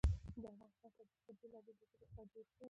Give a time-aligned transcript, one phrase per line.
[0.41, 2.55] د افغانستان طبیعت له بېلابېلو ژبو څخه جوړ شوی دی.